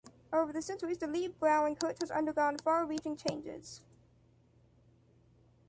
[0.33, 3.81] Over the centuries, the Liebfrauenkirche has undergone far-reaching changes.